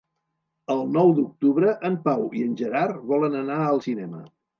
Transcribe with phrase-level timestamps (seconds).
[0.75, 4.23] El nou d'octubre en Pau i en Gerard volen anar al cinema.